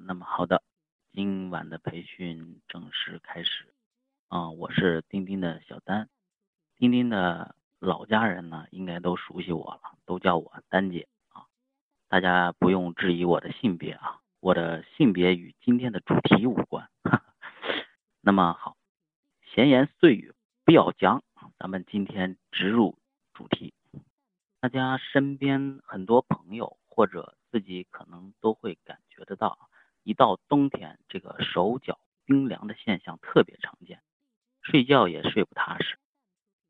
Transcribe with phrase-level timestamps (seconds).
[0.00, 0.62] 那么好的，
[1.12, 3.72] 今晚的培训正式开始。
[4.28, 6.08] 啊，我是钉钉的小丹，
[6.76, 11.46] 钉钉的老家人呢，应该都熟悉我了，都叫我丹姐啊。
[12.08, 16.90] 大家不用质疑我的性别啊，我的性别与今天的主题无关。
[18.20, 18.76] 那么好，
[19.42, 20.34] 闲言碎语
[20.64, 21.22] 不要讲，
[21.58, 22.98] 咱们今天直入
[23.32, 23.72] 主题。
[24.60, 29.58] 大家身边很多朋友或者自己可能都会感觉得到。
[30.04, 34.00] 一到冬天，这个手脚冰凉的现象特别常见，
[34.62, 35.98] 睡觉也睡不踏实。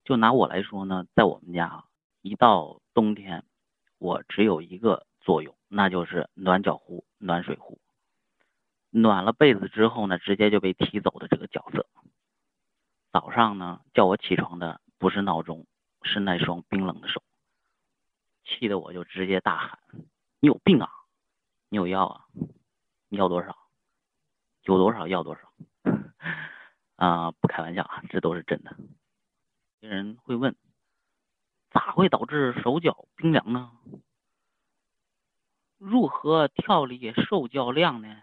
[0.05, 1.85] 就拿我来说呢，在我们家啊，
[2.23, 3.45] 一到冬天，
[3.99, 7.79] 我只有一个作用，那就是暖脚壶、暖水壶。
[8.91, 11.87] 暖了被子之后呢，直接就被踢走的这个角色。
[13.11, 15.67] 早上呢，叫我起床的不是闹钟，
[16.03, 17.23] 是那双冰冷的手，
[18.45, 19.79] 气得我就直接大喊
[20.39, 20.89] ：“你有病啊！
[21.69, 22.27] 你有药啊！”
[23.15, 23.57] 要多少？
[24.63, 25.53] 有多少要多少？
[26.97, 28.77] 啊，不开玩笑啊，这都是真的。
[29.81, 30.55] 有人会问，
[31.71, 33.73] 咋会导致手脚冰凉呢？
[35.77, 38.23] 如何调理手脚凉呢？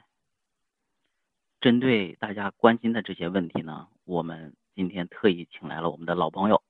[1.59, 6.63] 针对大家关心的这些问题呢，我们今天特意请来了我们的老朋友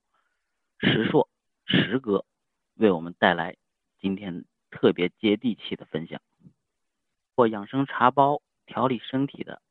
[0.79, 1.29] 石硕
[1.65, 2.25] 石哥，
[2.75, 3.55] 为我们带来
[4.01, 6.19] 今天特别接地气的分享。
[7.35, 9.61] 或养生茶包调理身体的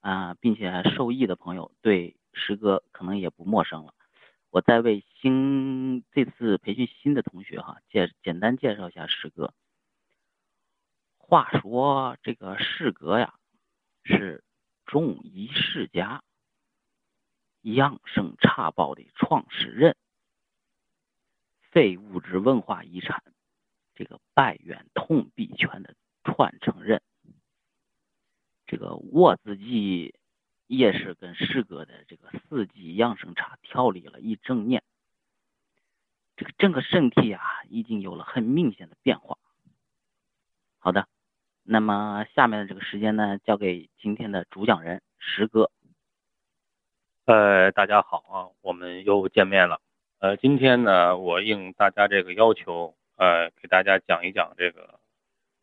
[0.00, 3.94] 啊，并且受益的朋友，对石哥可能也不陌生了。
[4.50, 9.54] 我再为新这次培训新的同学哈介简单介绍一下石哥。
[11.16, 13.34] 话说这个石哥呀，
[14.04, 14.44] 是
[14.84, 16.22] 中医世家，
[17.62, 19.96] 养生茶包的创始人，
[21.70, 23.22] 非物质文化遗产
[23.94, 25.94] 这个百源通臂拳的。
[26.42, 27.00] 传承认，
[28.66, 30.12] 这个我自己
[30.66, 34.82] 也是跟师哥的这个四季养生茶调理了一整年，
[36.34, 39.38] 这个整个身体啊已经有了很明显的变化。
[40.80, 41.06] 好的，
[41.62, 45.70] 那么下面的这个时间呢，交给今天的主讲人石哥。
[47.26, 49.80] 呃，大家好啊，我们又见面了。
[50.18, 54.98] 呃，今天呢，我应大家这个要求，呃，给大家讲一讲这个。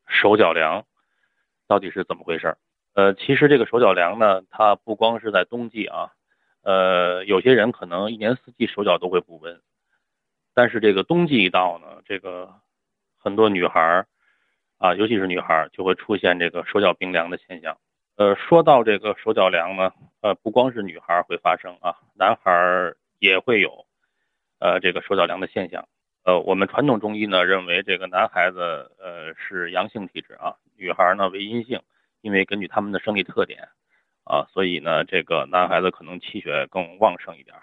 [0.09, 0.85] 手脚凉
[1.67, 2.57] 到底是怎么回事？
[2.93, 6.11] 呃，其实这个手脚凉呢，它不光是在冬季啊，
[6.63, 9.61] 呃，有些人可能一年四季手脚都会不温，
[10.53, 12.51] 但是这个冬季一到呢，这个
[13.17, 14.07] 很多女孩儿
[14.79, 17.77] 啊，尤其是女孩儿就会出现这个手脚冰凉的现象。
[18.17, 23.85] 呃，说到这个手脚凉呢，呃，不光是女孩会发生啊，男孩儿也会有
[24.59, 25.87] 呃这个手脚凉的现象。
[26.23, 31.81] 呃，我们传统中医呢认为这个男孩子呃是阳性体质啊，女孩呢为阴性，
[32.21, 33.69] 因为根据他们的生理特点
[34.25, 37.55] 啊，所以呢这个男孩子可能气血更旺盛一点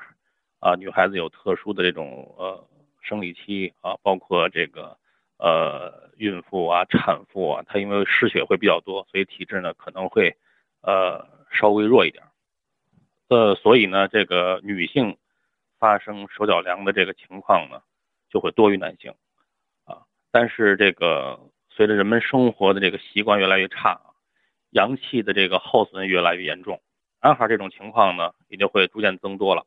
[0.58, 2.66] 啊，女孩子有特殊的这种呃
[3.02, 4.96] 生理期啊，包括这个
[5.38, 10.34] 呃孕妇啊、产妇啊，她因为失血会比较多，所以体质呢可能会
[10.80, 12.24] 呃稍微弱一点，
[13.28, 15.18] 呃，所以呢这个女性
[15.78, 17.82] 发生手脚凉的这个情况呢。
[18.28, 19.14] 就会多于男性，
[19.84, 21.38] 啊，但是这个
[21.70, 24.00] 随着人们生活的这个习惯越来越差，
[24.70, 26.80] 阳气的这个耗损越来越严重，
[27.22, 29.64] 男孩这种情况呢也就会逐渐增多了，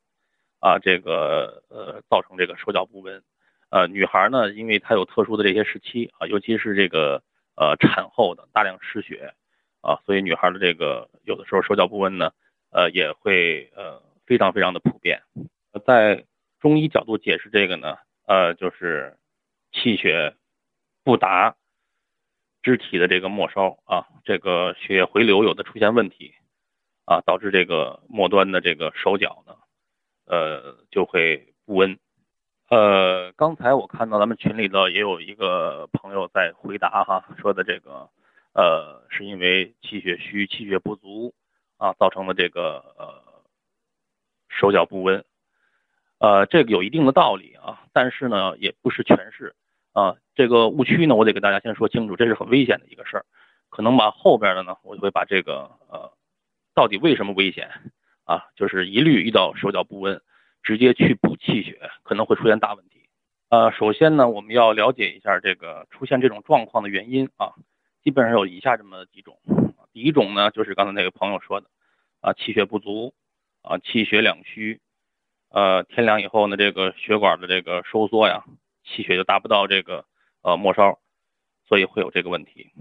[0.60, 3.24] 啊，这个呃造成这个手脚不温，
[3.70, 7.24] 呃，女孩呢因为她有特殊的这些时期啊，尤其是这个
[7.56, 9.34] 呃产后的大量失血
[9.82, 12.32] 啊，所以女孩的这个有的时候手脚不温呢，
[12.72, 15.22] 呃也会呃非常非常的普遍，
[15.86, 16.26] 在
[16.60, 17.98] 中医角度解释这个呢。
[18.30, 19.18] 呃，就是
[19.72, 20.36] 气血
[21.04, 21.56] 不达
[22.62, 26.36] 肢体的这个末梢啊，这个血液回流有的出现问题
[27.06, 29.56] 啊，导致这个末端的这个手脚呢，
[30.28, 31.98] 呃，就会不温。
[32.70, 38.12] 呃，刚才我看到咱们群里头也有一个朋友在回答哈，说的这个
[38.54, 41.34] 呃，是因为气血虚、气血不足
[41.78, 43.24] 啊，造成的这个呃
[44.50, 45.26] 手脚不温。
[46.20, 49.56] 呃，这个有一定的道理啊，但是呢，也不是全是
[49.94, 50.18] 啊。
[50.36, 53.26] 这个误区呢，我得给大家先说清楚，这是很危险的一个事儿。
[53.70, 56.12] 可能把后边的呢，我就会把这个呃，
[56.74, 57.70] 到底为什么危险
[58.26, 58.48] 啊？
[58.56, 60.22] 就是一律遇到手脚不温，
[60.62, 63.08] 直接去补气血，可能会出现大问题。
[63.50, 67.54] 呃，首先呢，我们要了解一下这个出现这种状况的原因啊，
[68.04, 69.40] 基本上有以下这么几种。
[69.94, 71.68] 第一种呢，就是刚才那个朋友说的
[72.20, 73.14] 啊，气血不足
[73.62, 74.82] 啊，气血两虚。
[75.50, 78.44] 呃，天凉以后呢，这个血管的这个收缩呀，
[78.84, 80.06] 气血就达不到这个
[80.44, 81.00] 呃末梢，
[81.68, 82.72] 所以会有这个问题。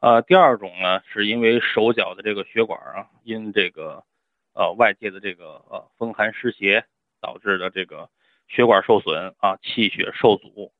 [0.00, 4.04] 呃，第二种呢，是因为手脚的这个血管啊，因这个
[4.52, 6.84] 呃外界的这个呃风寒湿邪
[7.20, 8.10] 导致的这个
[8.48, 10.72] 血管受损啊，气血受阻，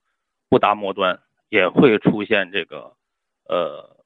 [0.50, 2.94] 不达末端，也会出现这个
[3.48, 3.96] 呃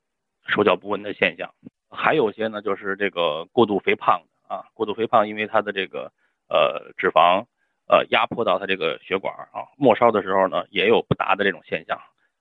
[0.46, 1.52] 手脚不温的现象。
[1.90, 6.12] 还有些呢，就是这个过度肥胖啊，过度肥胖，因为它的这个
[6.48, 7.46] 呃脂肪
[7.88, 12.00] 呃压迫到它这个血管啊，末梢的时候呢，也有不达的这种现象，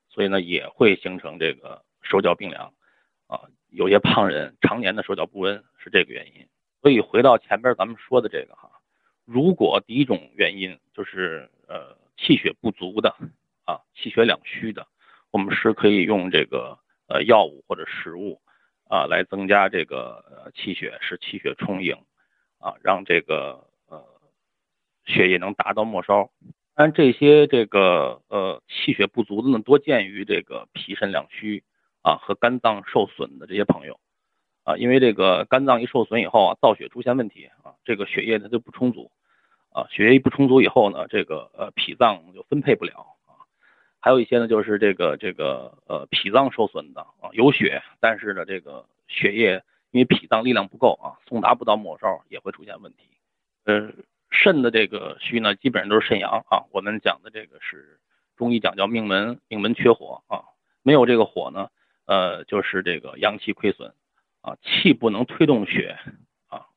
[0.09, 1.83] 所以呢，也会形成这个。
[2.07, 2.71] 手脚冰凉，
[3.25, 6.47] 啊，有些胖人常年的手脚不温是这个原因。
[6.83, 8.69] 所以回到前边咱们说的这个哈，
[9.25, 13.09] 如果第一种原因就是呃气血不足的
[13.65, 14.85] 啊，气血两虚的，
[15.31, 16.77] 我们是可以用这个
[17.07, 18.39] 呃药物或者食物
[18.87, 21.97] 啊来增加这个气血，使气血充盈
[22.59, 23.64] 啊，让这个
[25.05, 26.29] 血液能达到末梢。
[26.75, 31.63] 但这些这个呃气血不足的呢，多见于这个脾肾两虚。
[32.07, 33.99] 啊，和肝脏受损的这些朋友，
[34.63, 39.09] 啊，因为这个肝脏一受损以后啊，造血出现问题啊，这个血液它就不充足，
[39.71, 43.41] 啊，血液一不充足以后呢，这个呃脾脏就分配不了啊，
[43.99, 53.09] 还有一些呢就是这个这个呃脾脏受损的啊，有血，但是呢这个血液因为脾脏力量不够啊，送达不到末梢也会出现问题。
[53.63, 53.91] 呃，
[54.35, 57.99] 肾的这个虚呢，基本上都是肾阳啊，我们讲的这个是
[58.35, 60.43] 中医讲叫命门，命门缺火啊，
[60.83, 61.69] 没有这个火呢。
[62.07, 63.91] 呃，就是这个阳气亏损，
[64.41, 65.97] 啊，气不能推动血，
[66.49, 66.67] 啊，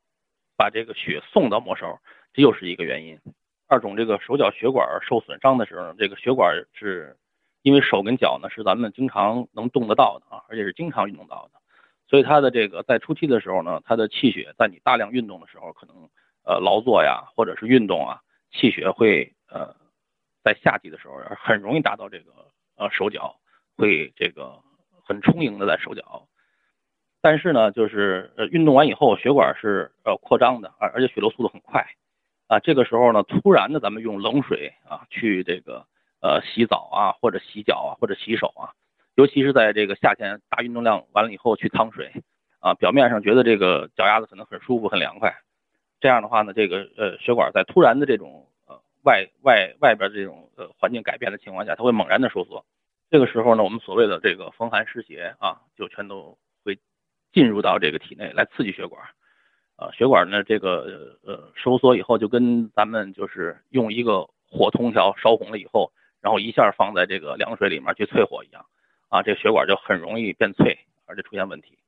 [0.57, 2.01] 把这个血送到末梢，
[2.33, 3.21] 这又是一个原因。
[3.67, 7.19] 二种这个手脚血管受损伤的时候，这个血管是，
[7.61, 11.61] 因为手跟脚呢是咱们经常能动得到的啊，而且是经常运动到的，
[12.09, 16.09] 所以它的这个在初期的时候呢，它的气血在你大量运动的时候，可能
[16.49, 19.77] 呃劳作呀，或者是运动啊，气血会呃
[20.43, 22.33] 在夏季的时候很容易达到这个
[22.77, 23.37] 呃手脚
[23.77, 24.59] 会这个。
[25.09, 26.29] 很充盈的在手脚，
[27.23, 31.83] 但是呢，就是呃运动完以后血管是呃扩张的，而而且血流速度很快，
[32.47, 35.87] 啊，这个时候呢，突然的咱们用冷水啊去这个
[36.21, 38.77] 呃洗澡啊或者洗脚啊或者洗手啊，
[39.15, 42.12] 尤其是在这个夏天大运动量完了以后去趟水
[42.61, 45.35] 啊，表面上觉得这个脚丫子可能很舒服很凉快，
[46.00, 52.65] 这样的话呢，这个呃血管在突然的这种呃外外外边这种呃环境改变的情况下，它会猛然的收缩。
[53.11, 56.79] 这个时候呢，我们所谓的这个风寒湿邪啊，就全都会
[57.33, 59.03] 进入到这个体内来刺激血管，
[59.77, 65.91] 啊，血管呢这个呃收缩以后，就跟咱们就是用一个火通条烧红了以后，
[66.21, 68.67] 然后一下放在这个凉水里面去淬火一样，
[69.09, 71.79] 啊，这血管就很容易变脆，而且出现问题。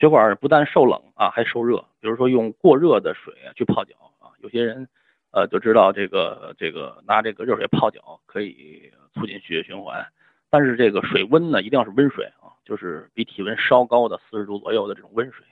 [0.00, 4.88] 血管不但受冷啊，还受热，比如说用过热的水去泡脚啊，有些人
[5.30, 10.06] 呃就知道这个这个拿这个热水泡脚可以促进血液循环。
[10.48, 15.44] 但是这个水温呢，一定要是温水啊，就是比体温稍高的四十度左右的这种温水。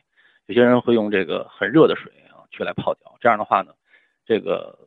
[0.46, 3.74] 有些人会用这个很热的水啊去来泡脚，这样的话呢，
[4.24, 4.78] 这个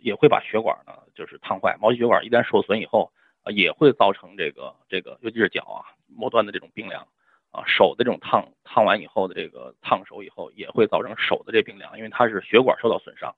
[0.00, 1.76] 也会把血管呢就是烫坏。
[1.78, 3.12] 毛细血管一旦受损以后
[3.42, 7.06] 啊，也会造成这个这个，尤其是脚啊末端的这种冰凉
[7.54, 13.34] 啊，手的这种烫烫完以后的这个烫手以后，也会造成手的这冰凉，因为它是血管受到损伤。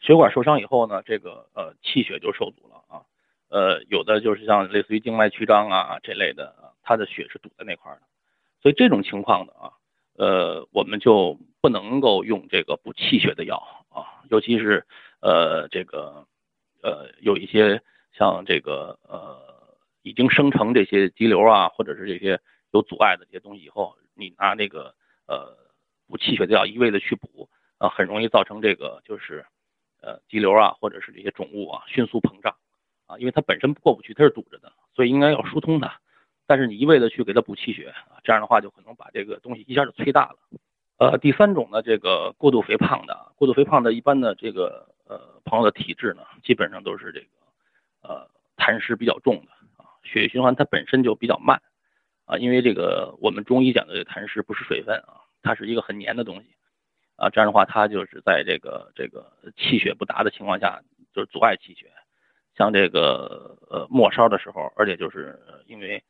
[0.00, 3.04] 血管受伤以后呢，这个呃气血就受阻了啊。
[3.50, 8.00] 呃，有的就是像类似于静脉曲张啊这类的，它的血是堵在那块的，
[8.62, 9.72] 所以这种情况的啊，
[10.16, 13.56] 呃，我们就不能够用这个补气血的药
[13.90, 14.86] 啊，尤其是
[15.20, 16.24] 呃这个
[16.82, 19.36] 呃有一些像这个呃
[20.02, 22.40] 已经生成这些肌瘤啊，或者是这些
[22.72, 24.94] 有阻碍的这些东西以后，你拿那个
[25.26, 25.56] 呃
[26.08, 27.48] 补气血的药一味的去补
[27.78, 29.44] 啊，很容易造成这个就是
[30.02, 32.56] 呃肌瘤啊，或者是这些肿物啊迅速膨胀。
[33.06, 36.00] 啊，因为它本身过不去，它是堵着的，所以应该要疏通它。
[36.46, 40.36] 但是你一味的去给它补气血啊，这样的话就可能把这个东西一下就催大了。
[40.98, 47.26] 呃，第三种呢，这个过度肥胖的，过度肥胖的一般的这个呃朋友的体质呢，基本上都是这个
[48.02, 49.50] 呃痰湿比较重的
[49.82, 51.60] 啊，血液循环它本身就比较慢
[52.30, 56.54] 啊，因为这个我们中医讲的这痰湿不是水分啊，它是一个很黏的东西
[57.16, 60.80] 啊，这样的话它就是在这个这个气血不达的情况下，
[61.12, 61.90] 就是阻碍气血。
[62.54, 66.00] 像这个呃末梢的时候，而且就是因为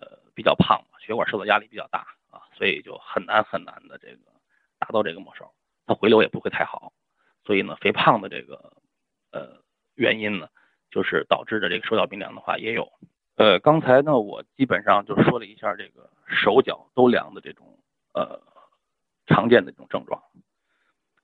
[0.00, 4.20] 呃比较胖嘛，血管受到压力比较大啊，所以就很难很难的这个
[4.78, 5.52] 达到这个末梢，
[5.84, 6.94] 它回流也不会太好。
[7.44, 8.72] 所以呢，肥胖的这个
[9.30, 9.60] 呃
[9.94, 10.48] 原因呢，
[10.90, 12.90] 就是导致的这个手脚冰凉的话也有。
[13.36, 17.78] 呃，刚才呢我基本上就说了一下这个手脚都凉的这种
[18.12, 18.40] 呃
[19.26, 20.22] 常见的这种症状，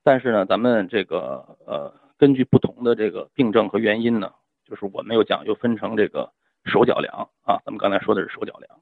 [0.03, 4.33] 但是呢，咱们这个呃根据不同的这个病症和原因呢。
[4.65, 6.33] 就是我们又讲又分成这个
[6.65, 8.81] 手脚凉啊，咱们刚才说的是手脚凉，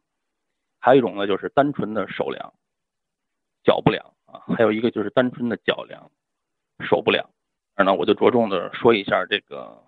[0.79, 2.53] 还有一种呢就是单纯的手凉，
[3.65, 6.09] 脚不凉啊，还有一个就是单纯的脚凉，
[6.81, 7.29] 手不凉。
[7.75, 9.83] 那，我就着重的说一下这个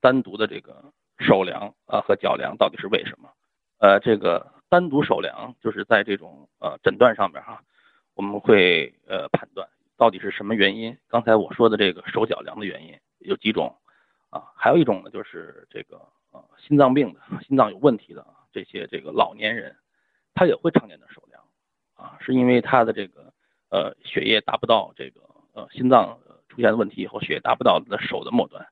[0.00, 3.30] 单独的这个手凉啊和脚凉到底是为什么？
[3.78, 7.62] 呃，这个单独手凉就是在这种呃诊断上面哈，
[8.14, 10.96] 我们会呃判断到底是什么原因。
[11.08, 13.76] 刚才我说的这个手脚凉的原因有几种
[14.30, 15.96] 啊，还有一种呢就是这个
[16.32, 19.76] 呃心脏病的心脏有问题的这些这个老年人，
[20.34, 21.42] 他也会常见的手凉
[21.94, 23.32] 啊，是因为他的这个
[23.70, 25.20] 呃血液达不到这个
[25.52, 26.18] 呃心脏。
[26.50, 28.66] 出现问题以后，血液达不到的手的末端，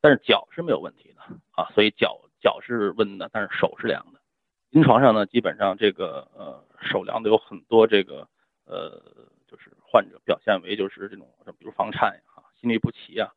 [0.00, 4.20] 但是脚是没有问题的啊，所以脚脚是温的，但是手是凉的。
[4.70, 8.28] 临床上呢，基本上这个呃手凉的有很多，这个
[8.66, 9.00] 呃
[9.46, 13.32] 就是患者表现为就是这种，比如房颤呀、心律不齐呀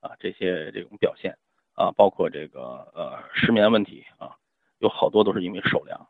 [0.00, 1.36] 啊这些这种表现
[1.74, 2.60] 啊，包括这个
[2.94, 4.36] 呃失眠问题啊，
[4.78, 6.08] 有好多都是因为手凉，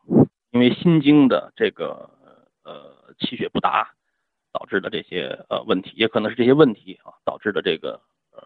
[0.51, 2.09] 因为心经的这个
[2.63, 3.91] 呃气血不达。
[4.57, 7.99] 导致的这些呃问题，也可能是这些问题啊导致的这个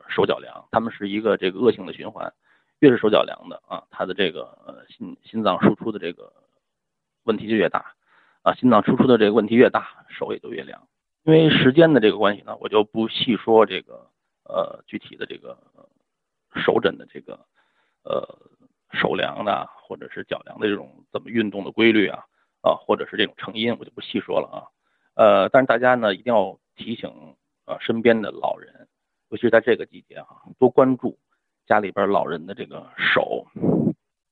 [0.09, 2.33] 手脚凉，他们是一个这个恶性的循环，
[2.79, 6.31] 越是手脚凉的啊，他的这个呃心心脏输出的这个
[7.23, 7.93] 问题就越大
[8.43, 10.87] 啊，心脏输出的这个问题越大，手也就越凉。
[11.23, 14.07] 因为时间的这个关系呢，我就不细说这个
[14.45, 15.57] 呃具体的这个
[16.55, 17.39] 手诊的这个
[18.03, 18.25] 呃
[18.93, 22.23] 手凉的或者是脚凉的这种怎么运动的规律啊
[22.61, 24.57] 啊，或者是这种成因，我就不细说了啊。
[25.15, 28.87] 呃，但是大家呢一定要提醒呃身边的老人，
[29.29, 31.17] 尤其是在这个季节啊，多关注
[31.67, 33.47] 家里边老人的这个手。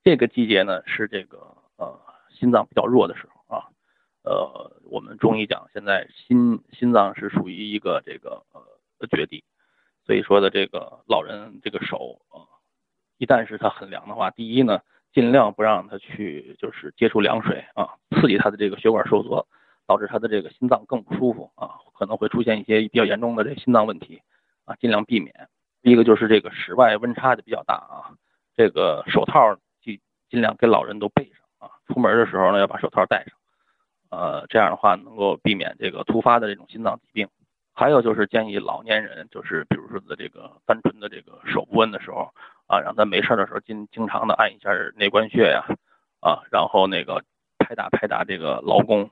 [0.03, 1.37] 这个季节呢是这个
[1.77, 1.99] 呃
[2.31, 3.65] 心脏比较弱的时候啊，
[4.23, 9.43] 呃我们中医讲现在心心脏是属于一个这个呃绝地，
[10.05, 12.45] 所以说的这个老人这个手啊，
[13.17, 14.79] 一旦是他很凉的话，第一呢
[15.13, 19.47] 尽量不让他去就是接触凉水啊，刺激他的这个血管收缩。
[19.89, 24.21] 导致他的这个心脏更不舒服啊，可能会出现一些比较严重的这心脏问题
[24.67, 25.49] 啊，尽量避免。
[25.81, 28.13] 一个就是这个室外温差就比较大啊，
[28.55, 33.33] 这个手套尽尽量给老人都备上啊，出门的时候呢要把手套戴上，
[34.11, 37.27] 呃，这样的话能够避免这个突发的这种心脏疾病。
[37.73, 42.31] 还有就是建议老年人，就是比如说的这个单纯的这个手不温的时候
[42.67, 45.63] 啊，让他没事的时候经经常的按一下内关穴呀，
[46.19, 47.23] 啊，然后那个
[47.57, 49.09] 拍打拍打这个劳宫。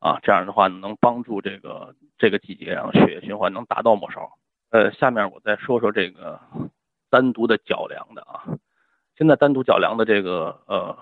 [0.00, 4.32] 啊，这样的话能帮助这个这个季节让血液循环能达到末梢。
[4.70, 6.40] 呃，下面我再说说这个
[7.10, 8.44] 单独的脚凉的啊。
[9.16, 10.96] 现在单独脚凉的这个呃，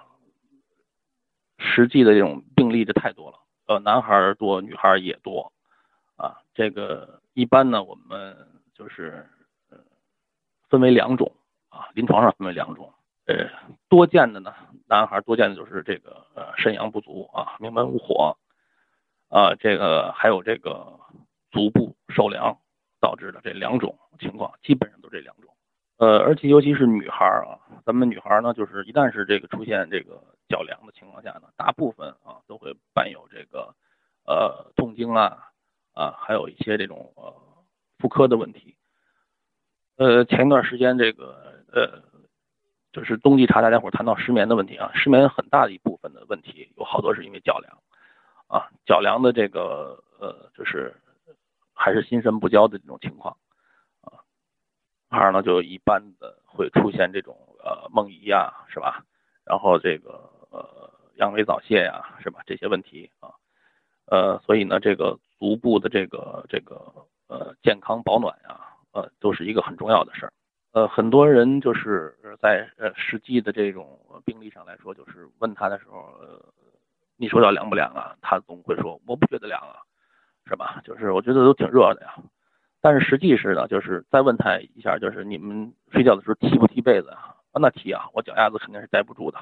[1.59, 5.53] 实际的这种病例就太多了，呃，男孩多，女孩也多
[6.17, 6.39] 啊。
[6.55, 8.37] 这个一般呢，我们
[8.75, 9.27] 就是
[9.71, 9.79] 呃
[10.69, 11.31] 分为两种
[11.69, 12.93] 啊，临床上分为两种。
[13.27, 13.51] 呃，
[13.91, 14.55] 多见的呢，
[14.87, 18.37] 男孩多见的就是这个呃肾阳不足啊，命门无火。
[19.29, 20.99] 啊，这个还有这个
[21.51, 22.57] 足部受凉
[23.01, 25.55] 导致的这两种情况，基本上都这两种。
[25.99, 33.75] 呃，而且尤其是女孩啊，咱们女孩呢，就是一旦是这个出现这个脚凉的情况下呢，大部分啊都会伴有这个
[34.25, 35.51] 呃痛经啊
[35.93, 37.35] 啊，还有一些这种呃
[37.99, 38.77] 妇科的问题。
[39.97, 42.01] 呃，前一段时间这个呃，
[42.93, 47.77] 就是冬季茶大家伙谈到失眠的问题啊，失眠很大的一部分的问题有好多是因为脚凉。
[48.47, 50.95] 啊，脚凉的这个呃，就是
[51.79, 53.37] 还是心神不交的这种情况
[54.03, 54.19] 啊，
[55.09, 59.05] 二呢，就一般的会出现这种呃梦遗呀，是吧？
[59.45, 62.41] 然后这个呃阳痿早泄呀，是吧？
[62.45, 63.31] 这些问题啊，
[64.07, 66.93] 呃，所以呢，这个足部的这个这个
[67.29, 68.61] 呃健康保暖呀，
[68.93, 70.33] 呃，都是一个很重要的事儿。
[70.73, 75.99] 呃，很多人就是在呃实际的这种病例上来说，就是问他的时候。
[76.21, 76.45] 呃
[77.21, 78.15] 你说脚凉不凉啊？
[78.21, 79.83] 他总会说我不觉得凉啊，
[80.49, 80.81] 是吧？
[80.83, 82.15] 就是我觉得都挺热的呀。
[82.81, 87.37] 但是实际是呢，就是再问他一下，就是你们睡觉的时候踢不踢被子啊？
[87.61, 89.39] 那踢啊，我脚丫子肯定是待不住的。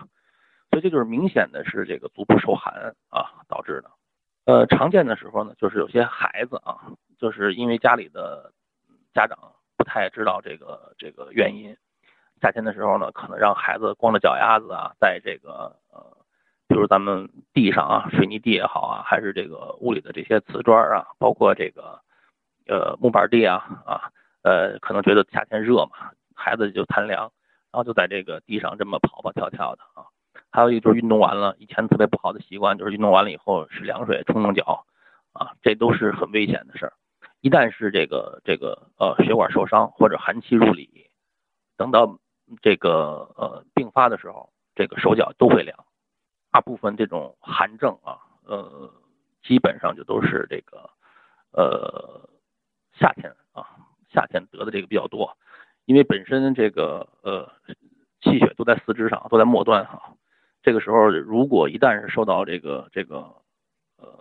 [0.70, 3.90] 所以这就是明显的是这个足部受寒啊导致的。
[4.46, 8.52] 呃，常见的时候呢，就是有些孩子啊，就是因为家里的
[9.14, 9.38] 家长
[9.76, 11.76] 不太知道这个这个原因，
[12.40, 16.16] 夏天的时候呢，可能让孩子光着脚丫子啊，在这个呃。
[16.68, 21.98] 比如咱们地上啊，水泥地也好啊，还是这个屋里的这些瓷砖啊，包括这个
[22.68, 27.22] 呃木板地啊啊，呃，可能觉得夏天热嘛，孩子就贪凉，
[27.72, 30.04] 然后就在这个地上这么跑跑跳跳的啊。
[30.50, 34.84] 还有一个就是运动完了，以前特别不好的习惯就是运动完了以后是凉水冲冲脚
[35.32, 36.92] 啊，这都是很危险的事儿。
[37.40, 41.08] 一旦是这个这个呃血管受伤或者寒气入里，
[41.78, 42.18] 等到
[42.60, 45.74] 这个呃病发的时候，这个手脚都会凉。
[46.56, 48.90] 大部分这种寒症啊，呃，
[49.42, 50.88] 基本上就都是这个
[51.52, 52.26] 呃
[52.94, 53.76] 夏天啊，
[54.08, 55.36] 夏天得的这个比较多，
[55.84, 57.46] 因为本身这个呃
[58.22, 60.14] 气血都在四肢上，都在末端哈。
[60.62, 63.18] 这个时候如果一旦是受到这个这个
[63.98, 64.18] 呃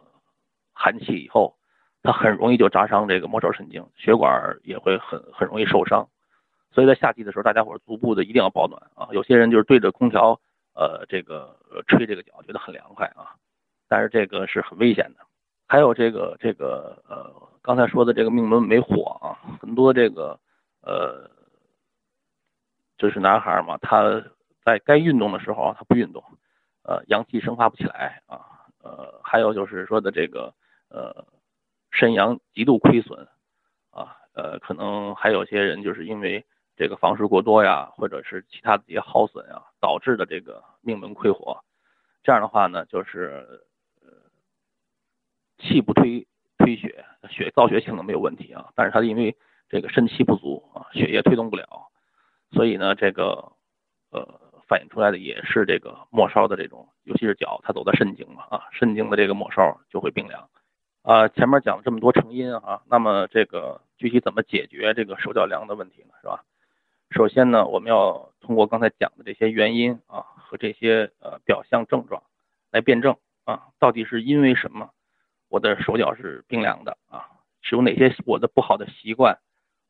[0.74, 1.56] 寒气以后，
[2.04, 6.10] 它很容易就扎伤这个末梢神经，血管也会很很容易受伤。
[6.74, 9.08] 所以在夏季的时候，大家伙足部的一定要保暖啊。
[9.14, 10.42] 有些人就是对着空调。
[10.76, 13.34] 呃，这个吹这个脚觉得很凉快啊，
[13.88, 15.26] 但是这个是很危险的。
[15.68, 20.38] 还有这个这个呃，刚才说的这个命门没火啊，很多这个
[20.82, 21.30] 呃，
[22.98, 24.22] 就是男孩嘛，他
[24.64, 26.22] 在该运动的时候他不运动，
[26.84, 28.42] 呃，阳气生发不起来啊。
[28.84, 30.54] 呃，还有就是说的这个
[30.90, 31.26] 呃，
[31.90, 33.28] 肾阳极度亏损
[33.92, 36.46] 啊，呃，可能还有些人就是因为。
[36.78, 41.64] 这个房事过多呀，或者是其他的一些耗损啊，导致的这个命门亏火，
[42.22, 43.62] 这样的话呢，就是
[44.02, 44.10] 呃
[45.58, 46.28] 气不推
[46.58, 49.36] 推血，血造血性能没有问题啊，但是他因为
[49.70, 51.66] 这个肾气不足啊，血液推动不了，
[52.52, 53.54] 所以呢，这个
[54.12, 54.28] 呃
[54.68, 60.50] 反映出来的也是这个末梢的这种，尤其是脚，它走的肾经嘛啊，肾经的这个末梢就会冰凉
[61.04, 61.30] 啊。
[61.30, 66.10] 前面讲了这么多成因啊，那么这个具体怎么解决这个手脚凉的问题呢？
[66.22, 66.44] 是吧？
[67.12, 72.24] 首先呢，我们要通过刚才讲的这些原因啊和这些呃表象症状
[72.72, 74.90] 来辩证啊，到底是因为什么
[75.48, 77.30] 我的手脚是冰凉的啊？
[77.62, 79.40] 是有哪些我的不好的习惯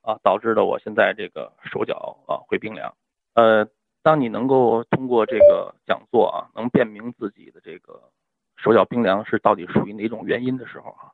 [0.01, 2.95] 啊导致的我现在这个手脚啊会冰凉？
[3.33, 3.67] 呃，
[4.03, 8.11] 当你能够通过这个讲座啊，能辨明自己的这个
[8.55, 11.11] 手脚冰凉是到底属于哪种原因的时候啊，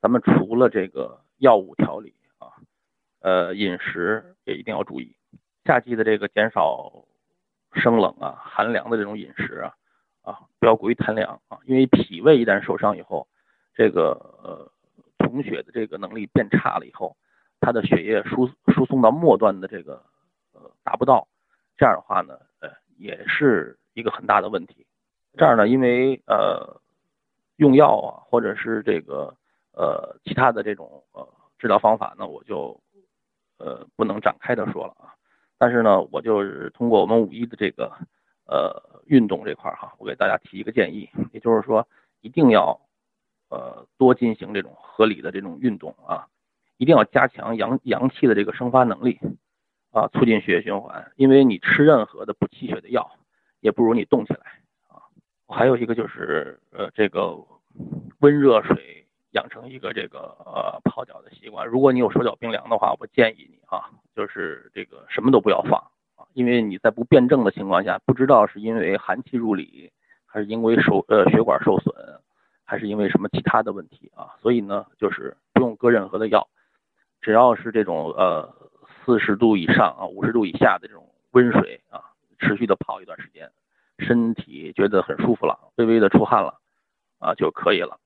[0.00, 2.48] 咱们除了这个药物调理啊，
[3.20, 5.14] 呃，饮食也一定要注意。
[5.64, 6.92] 夏季的这个减少
[7.72, 9.74] 生冷啊、寒凉的这种饮食啊，
[10.22, 13.28] 啊，不要过于贪凉啊，因为脾胃一旦受伤以后，
[13.74, 14.12] 这个
[14.42, 14.72] 呃
[15.18, 17.16] 统血的这个能力变差了以后，
[17.60, 20.02] 它的血液输输送到末端的这个
[20.52, 21.28] 呃达不到，
[21.76, 24.86] 这样的话呢，呃也是一个很大的问题。
[25.36, 26.80] 这样呢，因为呃
[27.56, 29.32] 用药啊，或者是这个
[29.72, 32.80] 呃其他的这种呃治疗方法呢，我就
[33.58, 35.14] 呃不能展开的说了啊。
[35.60, 37.92] 但是呢，我就是通过我们五一的这个
[38.46, 41.86] 呃运动这块儿哈，我给大家提一个建议，也就是说
[42.22, 42.80] 一定要
[43.50, 46.26] 呃多进行这种合理的这种运动啊，
[46.78, 49.20] 一定要加强阳阳气的这个生发能力
[49.92, 51.12] 啊，促进血液循环。
[51.16, 53.10] 因为你吃任何的补气血的药，
[53.60, 54.40] 也不如你动起来
[54.88, 55.04] 啊。
[55.46, 57.36] 还有一个就是呃这个
[58.20, 59.06] 温热水。
[59.32, 61.66] 养成一个这个呃泡脚的习惯。
[61.66, 65.78] 如果你有手脚冰凉的话，我建议你啊，就是这个什么都不要放
[66.16, 69.92] 啊，因为你在不辩证的情况下，不知道是因为寒气入里，
[70.26, 71.94] 还是因为受呃血管受损，
[72.64, 74.34] 还是因为什么其他的问题啊。
[74.40, 76.48] 所以呢，就是不用搁任何的药，
[77.20, 78.52] 只要是这种呃
[79.04, 82.02] 四十度以上啊五十度以下的这种温水啊，
[82.38, 83.48] 持续的泡一段时间，
[83.98, 86.58] 身体觉得很舒服了，微微的出汗了
[87.20, 87.98] 啊就可以了。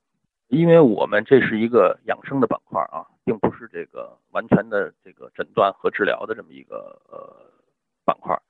[0.54, 7.34] 因为我们这是一个养生的板块啊，并不是这个完全的这个诊断和治疗的这么一个呃
[8.04, 8.40] 板块，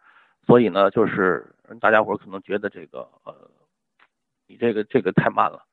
[0.46, 1.46] 所以呢，就是
[1.80, 3.34] 大家伙可能觉得这个呃，
[4.46, 5.64] 你这个这个太慢了，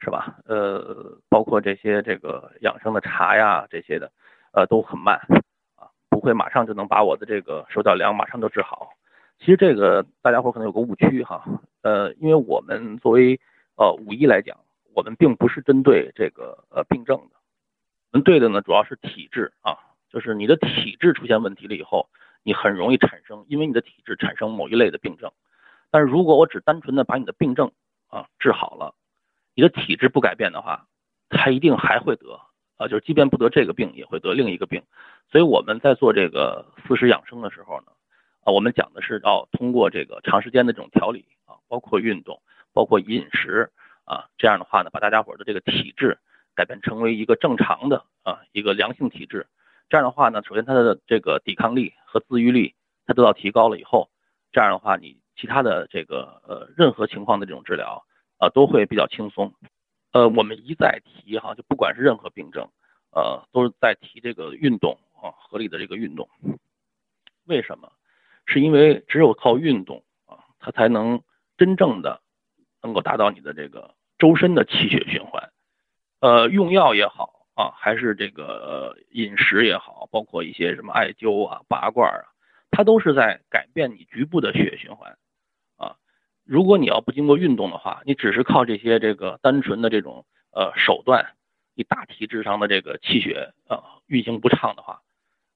[0.00, 0.36] 是吧？
[0.44, 4.12] 呃，包括这些这个养生的茶呀这些的，
[4.52, 5.16] 呃，都很慢
[5.76, 8.90] 啊，不会马上就能把我的这个手脚凉马上就治好。
[9.38, 11.42] 其实这个大家伙可能有个误区哈，
[11.80, 13.40] 呃，因为我们作为
[13.76, 14.58] 呃五一来讲。
[14.94, 17.36] 我们并不是针对这个呃病症的，
[18.12, 19.78] 我们对的呢主要是体质啊，
[20.10, 22.08] 就是你的体质出现问题了以后，
[22.42, 25.30] 你很容易产生，因为你的体质产生某一类的病症。
[25.90, 27.70] 但是如果我只单纯的把你的病症
[28.08, 28.94] 啊治好了，
[29.54, 30.86] 你的体质不改变的话，
[31.28, 32.40] 他一定还会得
[32.76, 34.82] 啊，就是即便不得这个病，也会得另一个病。
[35.30, 37.92] 所以我们在做这个四时养生的时候呢，
[38.44, 43.70] 啊，我们讲的是要通过这个长时间的这种调理啊，包括运动，包括饮食。
[44.10, 46.18] 啊，这样的话呢，把大家伙的这个体质
[46.56, 49.46] 改变成为一个正常的啊一个良性体质，
[49.88, 52.74] 这样的话呢，首先它的这个抵抗力和自愈力
[53.06, 54.10] 它得到提高了以后，
[54.50, 58.04] 这样的话你其他的这个呃任何情况的这种治疗
[58.38, 59.54] 啊都会比较轻松。
[60.10, 62.68] 呃，我们一再提哈，就不管是任何病症，
[63.12, 66.28] 呃都是在提这个运动啊，合理的这个运动。
[67.44, 67.92] 为什么？
[68.44, 71.22] 是因为只有靠运动啊，它才能
[71.56, 72.20] 真正的
[72.82, 73.94] 能够达到你的这个。
[74.20, 75.50] 周身的气血循环，
[76.20, 82.28] 呃，用药也好啊，还是这个饮食也好，包括一些什么艾灸啊、拔罐啊，
[82.70, 85.16] 它都是在改变你局部的血液循环
[85.78, 85.96] 啊。
[86.44, 91.34] 如果你要不经过运动的话，你只是靠这些这个单纯的这种呃手段，
[91.74, 95.00] 你大体质上的这个气血啊运行不畅的话，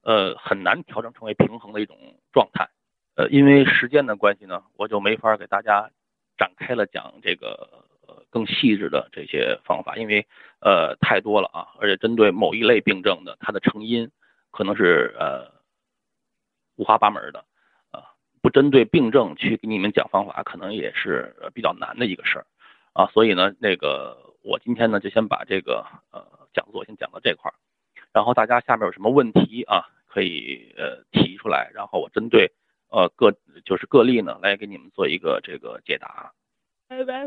[0.03, 1.97] 呃很难调整成为平衡的一种
[2.33, 2.71] 状态。
[3.17, 5.91] 呃，因为时间的关系呢，我就没法给大家
[6.37, 7.84] 展开了讲这个
[8.35, 10.27] 更细致的这些方法，因为
[10.59, 14.11] 呃太多了啊，而且针对某一类病症的它的成因
[14.51, 15.53] 可能是呃
[16.75, 17.45] 五花八门的
[17.93, 18.11] 啊。
[18.43, 22.47] 不针对病症去给你们讲方法，可能也是比较难的一个事儿
[22.93, 23.07] 啊。
[23.13, 27.55] 所以呢，那个我今天呢就先把这个呃讲座先讲到这块儿，
[28.13, 32.51] 然后大家下面有什么问题啊，可以呃提出来，然后我针对
[32.91, 33.31] 呃各
[33.65, 36.33] 就是个例呢来给你们做一个这个解答。
[36.89, 37.27] 拜拜。